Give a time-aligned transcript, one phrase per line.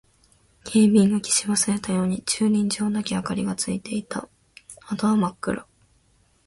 [0.63, 4.27] 警備員が消し忘れたように駐輪場だけ明かりがついていた。
[4.87, 5.67] あとは真っ暗。